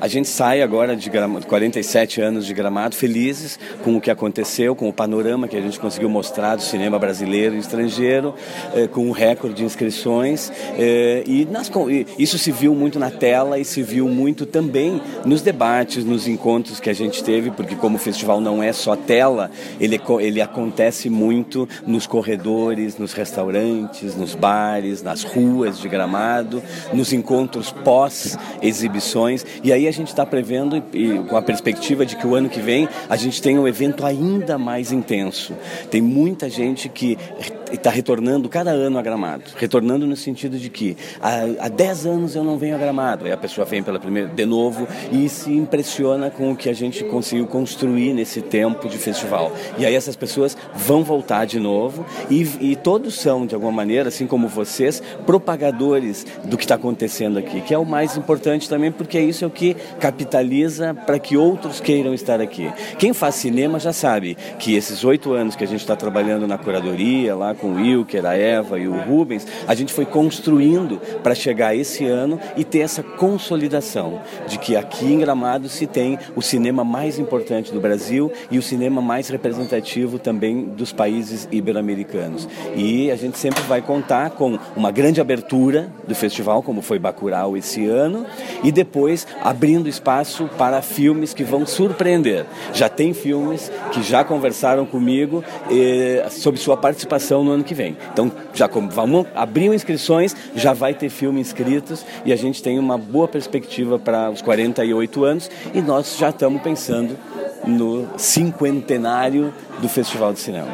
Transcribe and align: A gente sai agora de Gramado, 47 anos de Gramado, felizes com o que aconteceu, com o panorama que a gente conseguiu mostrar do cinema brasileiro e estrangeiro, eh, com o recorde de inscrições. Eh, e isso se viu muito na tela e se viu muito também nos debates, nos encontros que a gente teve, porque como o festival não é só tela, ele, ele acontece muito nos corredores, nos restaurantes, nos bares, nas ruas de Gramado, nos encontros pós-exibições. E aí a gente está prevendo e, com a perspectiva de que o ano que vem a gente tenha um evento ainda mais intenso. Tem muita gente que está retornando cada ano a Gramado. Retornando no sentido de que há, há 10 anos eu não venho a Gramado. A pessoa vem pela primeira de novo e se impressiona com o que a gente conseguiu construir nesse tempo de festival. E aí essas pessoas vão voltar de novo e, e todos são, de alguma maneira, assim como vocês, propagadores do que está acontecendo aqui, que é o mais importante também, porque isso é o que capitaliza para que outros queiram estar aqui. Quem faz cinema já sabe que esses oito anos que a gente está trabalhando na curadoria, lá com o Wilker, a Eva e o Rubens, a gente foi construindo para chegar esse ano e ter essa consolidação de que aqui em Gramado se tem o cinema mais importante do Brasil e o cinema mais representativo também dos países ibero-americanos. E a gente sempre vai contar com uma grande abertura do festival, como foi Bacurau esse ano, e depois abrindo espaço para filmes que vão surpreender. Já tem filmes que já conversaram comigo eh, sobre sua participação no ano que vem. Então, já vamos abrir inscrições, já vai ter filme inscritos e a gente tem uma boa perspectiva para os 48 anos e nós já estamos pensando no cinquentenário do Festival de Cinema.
A 0.00 0.06
gente 0.06 0.28
sai 0.28 0.62
agora 0.62 0.94
de 0.94 1.10
Gramado, 1.10 1.44
47 1.44 2.20
anos 2.20 2.46
de 2.46 2.54
Gramado, 2.54 2.94
felizes 2.94 3.58
com 3.82 3.96
o 3.96 4.00
que 4.00 4.12
aconteceu, 4.12 4.76
com 4.76 4.88
o 4.88 4.92
panorama 4.92 5.48
que 5.48 5.56
a 5.56 5.60
gente 5.60 5.80
conseguiu 5.80 6.08
mostrar 6.08 6.54
do 6.54 6.62
cinema 6.62 7.00
brasileiro 7.00 7.56
e 7.56 7.58
estrangeiro, 7.58 8.32
eh, 8.76 8.86
com 8.86 9.08
o 9.08 9.10
recorde 9.10 9.56
de 9.56 9.64
inscrições. 9.64 10.52
Eh, 10.78 11.24
e 11.26 11.48
isso 12.16 12.38
se 12.38 12.52
viu 12.52 12.76
muito 12.76 12.96
na 12.96 13.10
tela 13.10 13.58
e 13.58 13.64
se 13.64 13.82
viu 13.82 14.08
muito 14.08 14.46
também 14.46 15.02
nos 15.24 15.42
debates, 15.42 16.04
nos 16.04 16.28
encontros 16.28 16.78
que 16.78 16.88
a 16.88 16.94
gente 16.94 17.24
teve, 17.24 17.50
porque 17.50 17.74
como 17.74 17.96
o 17.96 17.98
festival 17.98 18.40
não 18.40 18.62
é 18.62 18.72
só 18.72 18.94
tela, 18.94 19.50
ele, 19.80 20.00
ele 20.20 20.40
acontece 20.40 21.10
muito 21.10 21.68
nos 21.84 22.06
corredores, 22.06 22.96
nos 22.98 23.12
restaurantes, 23.12 24.14
nos 24.14 24.36
bares, 24.36 25.02
nas 25.02 25.24
ruas 25.24 25.76
de 25.76 25.88
Gramado, 25.88 26.62
nos 26.92 27.12
encontros 27.12 27.72
pós-exibições. 27.72 29.44
E 29.64 29.72
aí 29.72 29.87
a 29.88 29.92
gente 29.92 30.08
está 30.08 30.24
prevendo 30.24 30.82
e, 30.92 31.18
com 31.28 31.36
a 31.36 31.42
perspectiva 31.42 32.04
de 32.04 32.16
que 32.16 32.26
o 32.26 32.34
ano 32.34 32.48
que 32.48 32.60
vem 32.60 32.88
a 33.08 33.16
gente 33.16 33.40
tenha 33.40 33.60
um 33.60 33.66
evento 33.66 34.04
ainda 34.04 34.58
mais 34.58 34.92
intenso. 34.92 35.54
Tem 35.90 36.00
muita 36.00 36.48
gente 36.48 36.88
que 36.88 37.18
está 37.72 37.90
retornando 37.90 38.48
cada 38.48 38.70
ano 38.70 38.98
a 38.98 39.02
Gramado. 39.02 39.44
Retornando 39.56 40.06
no 40.06 40.16
sentido 40.16 40.58
de 40.58 40.68
que 40.70 40.96
há, 41.20 41.66
há 41.66 41.68
10 41.68 42.06
anos 42.06 42.34
eu 42.34 42.44
não 42.44 42.58
venho 42.58 42.74
a 42.74 42.78
Gramado. 42.78 43.30
A 43.30 43.36
pessoa 43.36 43.64
vem 43.64 43.82
pela 43.82 43.98
primeira 43.98 44.28
de 44.28 44.46
novo 44.46 44.86
e 45.10 45.28
se 45.28 45.52
impressiona 45.52 46.30
com 46.30 46.52
o 46.52 46.56
que 46.56 46.68
a 46.68 46.72
gente 46.72 47.04
conseguiu 47.04 47.46
construir 47.46 48.12
nesse 48.12 48.40
tempo 48.40 48.88
de 48.88 48.98
festival. 48.98 49.52
E 49.78 49.86
aí 49.86 49.94
essas 49.94 50.16
pessoas 50.16 50.56
vão 50.74 51.02
voltar 51.02 51.44
de 51.44 51.58
novo 51.58 52.04
e, 52.30 52.42
e 52.60 52.76
todos 52.76 53.14
são, 53.14 53.46
de 53.46 53.54
alguma 53.54 53.72
maneira, 53.72 54.08
assim 54.08 54.26
como 54.26 54.48
vocês, 54.48 55.02
propagadores 55.26 56.26
do 56.44 56.56
que 56.56 56.64
está 56.64 56.74
acontecendo 56.74 57.38
aqui, 57.38 57.60
que 57.60 57.74
é 57.74 57.78
o 57.78 57.84
mais 57.84 58.16
importante 58.16 58.68
também, 58.68 58.90
porque 58.90 59.18
isso 59.20 59.44
é 59.44 59.46
o 59.46 59.50
que 59.50 59.74
capitaliza 59.98 60.94
para 60.94 61.18
que 61.18 61.36
outros 61.36 61.80
queiram 61.80 62.14
estar 62.14 62.40
aqui. 62.40 62.70
Quem 62.98 63.12
faz 63.12 63.36
cinema 63.36 63.78
já 63.78 63.92
sabe 63.92 64.36
que 64.58 64.74
esses 64.74 65.04
oito 65.04 65.32
anos 65.32 65.56
que 65.56 65.64
a 65.64 65.66
gente 65.66 65.80
está 65.80 65.96
trabalhando 65.96 66.46
na 66.46 66.58
curadoria, 66.58 67.34
lá 67.34 67.54
com 67.58 67.68
o 67.68 67.74
Wilker, 67.74 68.24
a 68.24 68.34
Eva 68.34 68.78
e 68.78 68.88
o 68.88 68.96
Rubens, 68.96 69.46
a 69.66 69.74
gente 69.74 69.92
foi 69.92 70.06
construindo 70.06 71.00
para 71.22 71.34
chegar 71.34 71.74
esse 71.74 72.04
ano 72.06 72.40
e 72.56 72.64
ter 72.64 72.80
essa 72.80 73.02
consolidação 73.02 74.20
de 74.46 74.58
que 74.58 74.76
aqui 74.76 75.06
em 75.06 75.18
Gramado 75.18 75.68
se 75.68 75.86
tem 75.86 76.18
o 76.34 76.42
cinema 76.42 76.84
mais 76.84 77.18
importante 77.18 77.72
do 77.72 77.80
Brasil 77.80 78.32
e 78.50 78.58
o 78.58 78.62
cinema 78.62 79.00
mais 79.02 79.28
representativo 79.28 80.18
também 80.18 80.64
dos 80.64 80.92
países 80.92 81.48
ibero-americanos. 81.50 82.48
E 82.74 83.10
a 83.10 83.16
gente 83.16 83.38
sempre 83.38 83.62
vai 83.62 83.82
contar 83.82 84.30
com 84.30 84.58
uma 84.76 84.90
grande 84.90 85.20
abertura 85.20 85.92
do 86.06 86.14
festival, 86.14 86.62
como 86.62 86.82
foi 86.82 86.98
Bacurau 86.98 87.56
esse 87.56 87.86
ano, 87.86 88.26
e 88.62 88.70
depois 88.70 89.26
abrindo 89.42 89.88
espaço 89.88 90.48
para 90.56 90.82
filmes 90.82 91.34
que 91.34 91.44
vão 91.44 91.66
surpreender. 91.66 92.46
Já 92.72 92.88
tem 92.88 93.12
filmes 93.12 93.70
que 93.92 94.02
já 94.02 94.24
conversaram 94.24 94.86
comigo 94.86 95.44
eh, 95.70 96.26
sobre 96.30 96.60
sua 96.60 96.76
participação 96.76 97.42
no 97.48 97.54
ano 97.54 97.64
que 97.64 97.74
vem. 97.74 97.96
Então, 98.12 98.30
já 98.52 98.66
vamos 98.66 99.26
abrir 99.34 99.72
inscrições, 99.72 100.36
já 100.54 100.72
vai 100.72 100.94
ter 100.94 101.08
filme 101.08 101.40
inscritos 101.40 102.04
e 102.24 102.32
a 102.32 102.36
gente 102.36 102.62
tem 102.62 102.78
uma 102.78 102.98
boa 102.98 103.26
perspectiva 103.26 103.98
para 103.98 104.30
os 104.30 104.42
48 104.42 105.24
anos 105.24 105.50
e 105.74 105.80
nós 105.80 106.16
já 106.18 106.28
estamos 106.28 106.62
pensando 106.62 107.16
no 107.66 108.06
cinquentenário 108.16 109.52
do 109.80 109.88
Festival 109.88 110.32
de 110.32 110.40
Cinema. 110.40 110.68